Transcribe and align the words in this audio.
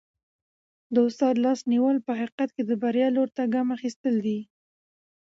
د 0.93 0.95
استاد 1.07 1.35
لاس 1.45 1.59
نیول 1.71 1.97
په 2.07 2.11
حقیقت 2.19 2.49
کي 2.55 2.61
د 2.65 2.71
بریا 2.81 3.07
لوري 3.15 3.31
ته 3.37 3.43
ګام 3.53 3.67
اخیستل 3.77 4.15
دي. 4.25 4.39